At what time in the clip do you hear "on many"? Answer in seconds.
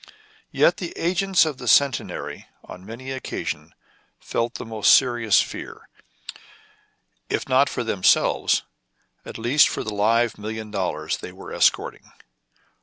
2.63-3.11